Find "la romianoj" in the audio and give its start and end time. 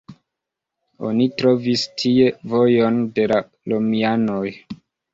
3.37-4.45